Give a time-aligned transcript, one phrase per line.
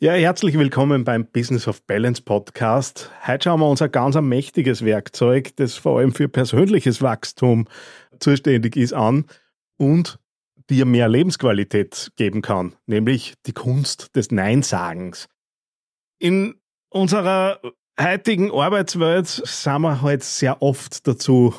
[0.00, 3.10] Ja, herzlich willkommen beim Business of Balance Podcast.
[3.26, 7.66] Heute schauen wir uns ein ganz mächtiges Werkzeug, das vor allem für persönliches Wachstum
[8.20, 9.24] zuständig ist, an
[9.76, 10.20] und
[10.70, 15.26] dir mehr Lebensqualität geben kann, nämlich die Kunst des Neinsagens.
[16.20, 16.60] In
[16.90, 17.60] unserer
[18.00, 21.56] heutigen Arbeitswelt sind wir halt sehr oft dazu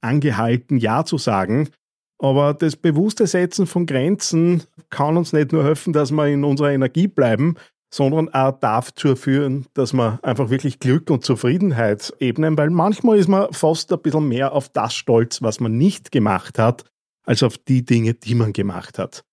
[0.00, 1.70] angehalten, Ja zu sagen.
[2.18, 6.72] Aber das bewusste Setzen von Grenzen kann uns nicht nur helfen, dass wir in unserer
[6.72, 7.56] Energie bleiben,
[7.92, 13.28] sondern auch dazu führen, dass wir einfach wirklich Glück und Zufriedenheit ebnen, weil manchmal ist
[13.28, 16.84] man fast ein bisschen mehr auf das stolz, was man nicht gemacht hat,
[17.24, 19.24] als auf die Dinge, die man gemacht hat.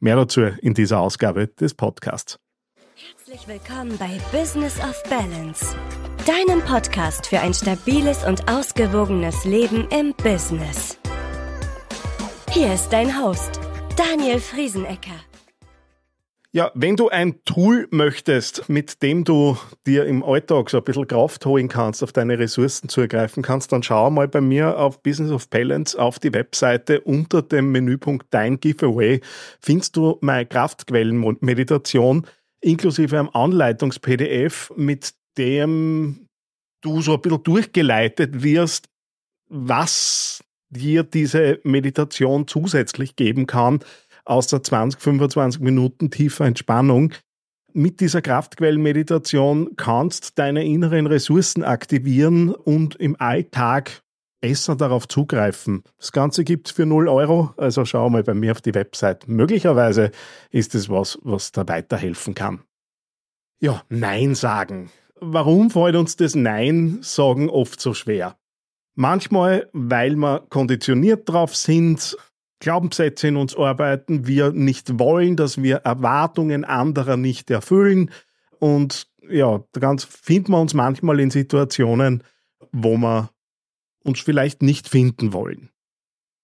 [0.00, 2.38] Mehr dazu in dieser Ausgabe des Podcasts.
[2.96, 5.76] Herzlich willkommen bei Business of Balance,
[6.26, 10.97] deinem Podcast für ein stabiles und ausgewogenes Leben im Business.
[12.58, 13.60] Hier ist dein Host,
[13.96, 15.14] Daniel Friesenecker.
[16.50, 21.06] Ja, wenn du ein Tool möchtest, mit dem du dir im Alltag so ein bisschen
[21.06, 25.30] Kraft holen kannst, auf deine Ressourcen zugreifen kannst, dann schau mal bei mir auf Business
[25.30, 29.20] of Balance auf die Webseite unter dem Menüpunkt Dein Giveaway
[29.60, 32.26] findest du meine Kraftquellenmeditation
[32.60, 36.26] inklusive einem Anleitungs-PDF, mit dem
[36.80, 38.88] du so ein bisschen durchgeleitet wirst,
[39.48, 43.80] was dir diese Meditation zusätzlich geben kann,
[44.24, 47.12] außer 20, 25 Minuten tiefer Entspannung.
[47.72, 54.02] Mit dieser Kraftquellenmeditation kannst deine inneren Ressourcen aktivieren und im Alltag
[54.40, 55.82] besser darauf zugreifen.
[55.98, 59.28] Das Ganze gibt es für 0 Euro, also schau mal bei mir auf die Website.
[59.28, 60.12] Möglicherweise
[60.50, 62.60] ist es was, was da weiterhelfen kann.
[63.60, 64.90] Ja, Nein sagen.
[65.20, 68.36] Warum fällt uns das Nein sagen oft so schwer?
[69.00, 72.16] Manchmal, weil wir konditioniert drauf sind,
[72.58, 78.10] Glaubenssätze in uns arbeiten, wir nicht wollen, dass wir Erwartungen anderer nicht erfüllen.
[78.58, 82.24] Und ja, ganz finden wir uns manchmal in Situationen,
[82.72, 83.30] wo wir
[84.02, 85.70] uns vielleicht nicht finden wollen.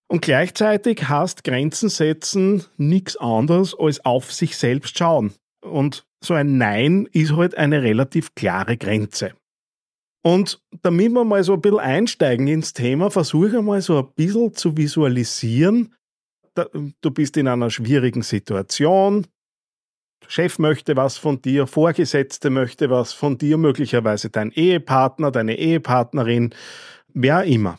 [0.06, 5.34] Und gleichzeitig heißt Grenzen setzen nichts anderes als auf sich selbst schauen.
[5.60, 9.32] Und so ein Nein ist halt eine relativ klare Grenze.
[10.26, 14.54] Und damit wir mal so ein bisschen einsteigen ins Thema, versuche mal so ein bisschen
[14.54, 15.94] zu visualisieren.
[17.02, 19.26] Du bist in einer schwierigen Situation.
[20.26, 26.54] Chef möchte was von dir, Vorgesetzte möchte was von dir, möglicherweise dein Ehepartner, deine Ehepartnerin,
[27.08, 27.78] wer immer.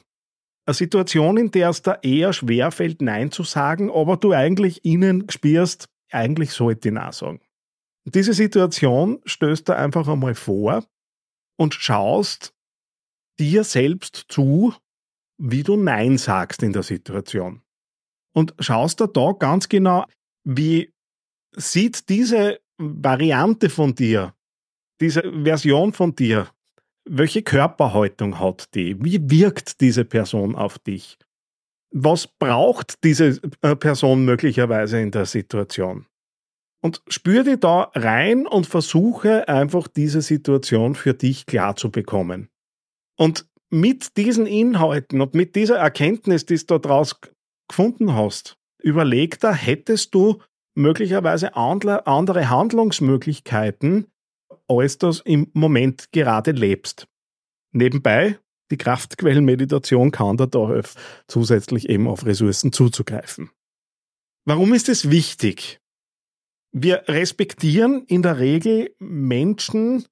[0.67, 4.85] Eine Situation, in der es da eher schwer fällt, Nein zu sagen, aber du eigentlich
[4.85, 7.41] ihnen spürst, eigentlich sollte ich Nein sagen.
[8.03, 10.83] Diese Situation stößt da einfach einmal vor
[11.57, 12.53] und schaust
[13.39, 14.73] dir selbst zu,
[15.37, 17.61] wie du Nein sagst in der Situation.
[18.33, 20.05] Und schaust da da ganz genau,
[20.43, 20.93] wie
[21.55, 24.33] sieht diese Variante von dir,
[24.99, 26.49] diese Version von dir,
[27.07, 29.01] welche Körperhaltung hat die?
[29.03, 31.17] Wie wirkt diese Person auf dich?
[31.91, 36.07] Was braucht diese äh, Person möglicherweise in der Situation?
[36.81, 42.49] Und spür dich da rein und versuche einfach diese Situation für dich klar zu bekommen.
[43.17, 47.19] Und mit diesen Inhalten und mit dieser Erkenntnis, die du daraus
[47.67, 50.41] gefunden hast, überleg da, hättest du
[50.75, 54.07] möglicherweise andere Handlungsmöglichkeiten,
[54.67, 57.07] als du im Moment gerade lebst.
[57.71, 58.39] Nebenbei,
[58.71, 60.81] die Kraftquellenmeditation kann da da
[61.27, 63.51] zusätzlich eben auf Ressourcen zuzugreifen.
[64.45, 65.79] Warum ist es wichtig?
[66.77, 70.05] Wir respektieren in der Regel Menschen,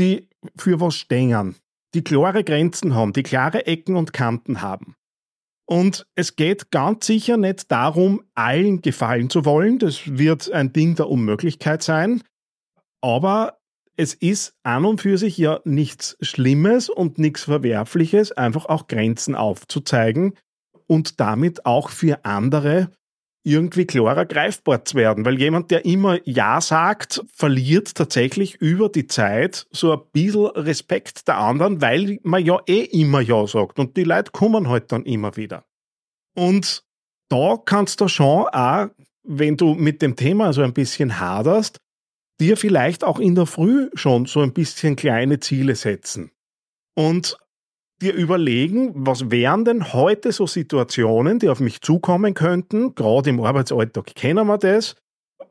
[0.00, 1.54] die für was stehen,
[1.94, 4.96] die klare Grenzen haben, die klare Ecken und Kanten haben.
[5.64, 9.78] Und es geht ganz sicher nicht darum, allen gefallen zu wollen.
[9.78, 12.22] Das wird ein Ding der Unmöglichkeit sein.
[13.00, 13.60] Aber
[13.96, 19.36] es ist an und für sich ja nichts Schlimmes und nichts Verwerfliches, einfach auch Grenzen
[19.36, 20.34] aufzuzeigen
[20.88, 22.90] und damit auch für andere
[23.48, 29.06] irgendwie klarer greifbar zu werden, weil jemand, der immer Ja sagt, verliert tatsächlich über die
[29.06, 33.96] Zeit so ein bisschen Respekt der anderen, weil man ja eh immer Ja sagt und
[33.96, 35.64] die Leute kommen halt dann immer wieder.
[36.34, 36.84] Und
[37.28, 38.88] da kannst du schon auch,
[39.22, 41.78] wenn du mit dem Thema so ein bisschen haderst,
[42.40, 46.30] dir vielleicht auch in der Früh schon so ein bisschen kleine Ziele setzen.
[46.94, 47.38] Und
[48.00, 53.40] dir überlegen, was wären denn heute so Situationen, die auf mich zukommen könnten, gerade im
[53.40, 54.96] Arbeitsalltag kennen wir das,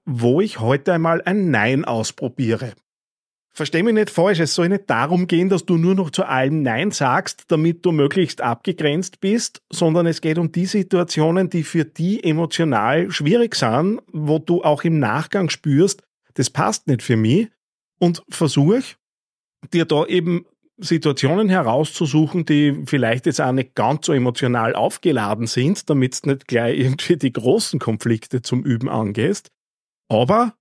[0.06, 2.74] wo ich heute einmal ein Nein ausprobiere.
[3.58, 6.62] Versteh mich nicht falsch, es soll nicht darum gehen, dass du nur noch zu allem
[6.62, 11.84] Nein sagst, damit du möglichst abgegrenzt bist, sondern es geht um die Situationen, die für
[11.84, 16.04] die emotional schwierig sind, wo du auch im Nachgang spürst,
[16.36, 17.50] das passt nicht für mich
[17.98, 18.84] und versuch
[19.74, 20.46] dir da eben
[20.80, 26.48] Situationen herauszusuchen, die vielleicht jetzt auch nicht ganz so emotional aufgeladen sind, damit du nicht
[26.48, 29.52] gleich irgendwie die großen Konflikte zum Üben angehst.
[30.08, 30.54] Aber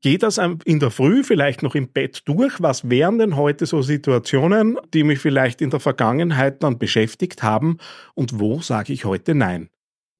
[0.00, 2.62] geh das in der Früh vielleicht noch im Bett durch.
[2.62, 7.78] Was wären denn heute so Situationen, die mich vielleicht in der Vergangenheit dann beschäftigt haben
[8.14, 9.70] und wo sage ich heute Nein?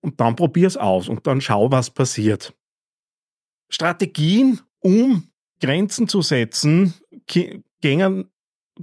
[0.00, 2.54] Und dann probier's aus und dann schau, was passiert.
[3.70, 5.28] Strategien, um
[5.60, 6.92] Grenzen zu setzen,
[7.80, 8.30] gängen,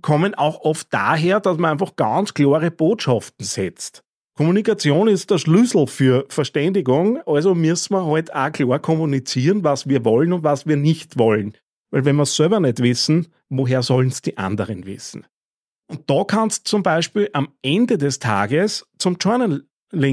[0.02, 4.04] kommen auch oft daher, dass man einfach ganz klare Botschaften setzt.
[4.36, 10.06] Kommunikation ist der Schlüssel für Verständigung, also müssen wir halt auch klar kommunizieren, was wir
[10.06, 11.58] wollen und was wir nicht wollen.
[11.92, 15.28] Weil wenn wir es selber nicht wissen, woher sollen es die anderen wissen?
[15.88, 19.64] Und da kannst du zum Beispiel am Ende des Tages zum Journal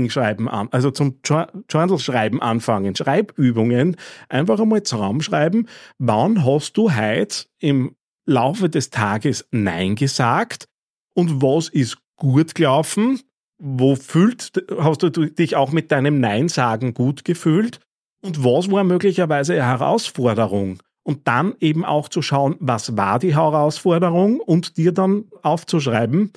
[0.08, 3.96] schreiben an, also zum Journal schreiben anfangen, Schreibübungen,
[4.28, 7.94] einfach einmal zusammenschreiben, wann hast du heute im
[8.28, 10.68] Laufe des Tages Nein gesagt
[11.14, 13.20] und was ist gut gelaufen,
[13.58, 17.80] wo fühlt, hast du dich auch mit deinem Nein sagen gut gefühlt
[18.22, 20.80] und was war möglicherweise eine Herausforderung?
[21.02, 26.32] Und dann eben auch zu schauen, was war die Herausforderung und dir dann aufzuschreiben,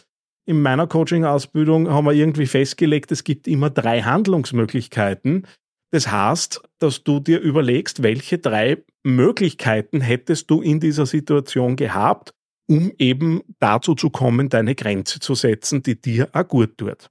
[0.45, 5.45] in meiner Coaching-Ausbildung haben wir irgendwie festgelegt, es gibt immer drei Handlungsmöglichkeiten.
[5.91, 12.33] Das heißt, dass du dir überlegst, welche drei Möglichkeiten hättest du in dieser Situation gehabt,
[12.67, 17.09] um eben dazu zu kommen, deine Grenze zu setzen, die dir auch gut tut.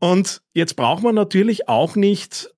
[0.00, 2.54] Und jetzt braucht man natürlich auch nicht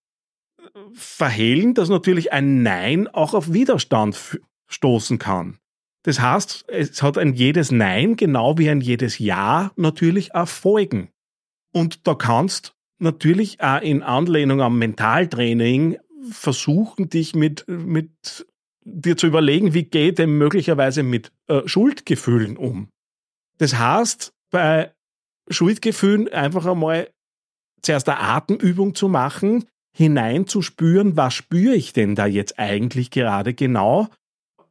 [0.93, 5.59] verhehlen, dass natürlich ein Nein auch auf Widerstand stoßen kann.
[6.03, 11.11] Das heißt, es hat ein jedes Nein, genau wie ein jedes Ja, natürlich auch Folgen.
[11.73, 15.99] Und da kannst natürlich auch in Anlehnung am Mentaltraining
[16.31, 18.47] versuchen, dich mit, mit
[18.85, 22.89] dir zu überlegen, wie geht denn möglicherweise mit äh, Schuldgefühlen um.
[23.59, 24.95] Das heißt, bei
[25.51, 27.11] Schuldgefühlen einfach einmal
[27.83, 29.65] zuerst eine Atemübung zu machen,
[29.97, 34.09] hineinzuspüren, was spüre ich denn da jetzt eigentlich gerade genau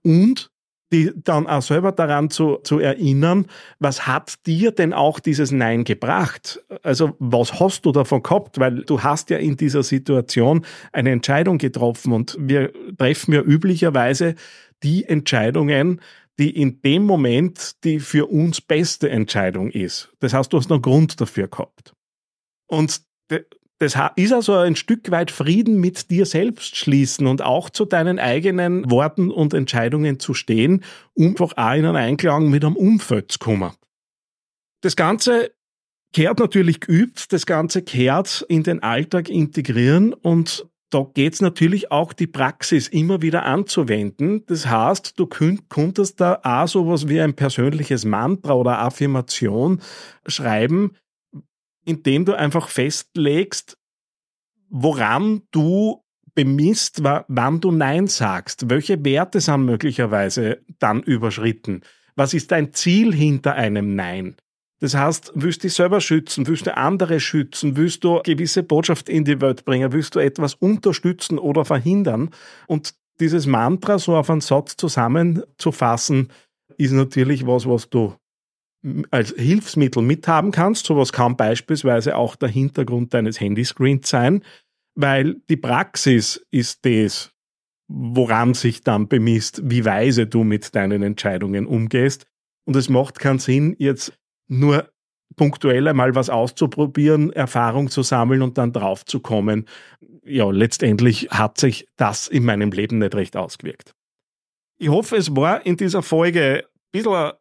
[0.04, 0.50] und
[0.92, 3.48] die dann auch selber daran zu, zu erinnern,
[3.80, 6.64] was hat dir denn auch dieses Nein gebracht?
[6.84, 8.60] Also was hast du davon gehabt?
[8.60, 14.36] Weil du hast ja in dieser Situation eine Entscheidung getroffen und wir treffen ja üblicherweise
[14.84, 16.02] die Entscheidungen,
[16.40, 20.12] die in dem Moment die für uns beste Entscheidung ist.
[20.20, 21.94] Das heißt, du hast einen Grund dafür gehabt.
[22.68, 23.02] Und
[23.80, 28.18] das ist also ein Stück weit Frieden mit dir selbst schließen und auch zu deinen
[28.18, 30.84] eigenen Worten und Entscheidungen zu stehen,
[31.14, 33.72] um einfach auch in einen Einklang mit einem Umfeld zu kommen.
[34.82, 35.52] Das Ganze
[36.14, 42.14] kehrt natürlich geübt, das Ganze kehrt in den Alltag integrieren und da geht's natürlich auch
[42.14, 44.46] die Praxis immer wieder anzuwenden.
[44.46, 49.82] Das heißt, du könntest da auch sowas wie ein persönliches Mantra oder Affirmation
[50.26, 50.92] schreiben,
[51.88, 53.78] indem du einfach festlegst,
[54.70, 56.04] woran du
[56.36, 58.70] bemisst, wann du Nein sagst.
[58.70, 61.82] Welche Werte sind möglicherweise dann überschritten?
[62.16, 64.36] Was ist dein Ziel hinter einem Nein?
[64.80, 69.10] Das heißt, willst du dich selber schützen, willst du andere schützen, willst du gewisse Botschaft
[69.10, 72.30] in die Welt bringen, willst du etwas unterstützen oder verhindern?
[72.68, 76.28] Und dieses Mantra so auf einen Satz zusammenzufassen,
[76.78, 78.14] ist natürlich was, was du
[79.12, 80.86] als Hilfsmittel mithaben kannst.
[80.86, 84.44] Sowas kann beispielsweise auch der Hintergrund deines Handyscreens sein,
[84.96, 87.32] weil die Praxis ist das,
[87.88, 92.26] woran sich dann bemisst, wie weise du mit deinen Entscheidungen umgehst.
[92.66, 94.14] Und es macht keinen Sinn, jetzt
[94.48, 94.90] nur
[95.36, 99.66] punktuell einmal was auszuprobieren, Erfahrung zu sammeln und dann drauf zu kommen.
[100.26, 103.94] Ja, letztendlich hat sich das in meinem Leben nicht recht ausgewirkt.
[104.80, 107.32] Ich hoffe, es war in dieser Folge ein bisschen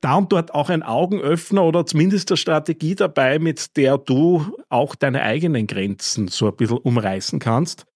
[0.00, 4.94] da und dort auch ein Augenöffner oder zumindest eine Strategie dabei, mit der du auch
[4.94, 7.86] deine eigenen Grenzen so ein bisschen umreißen kannst.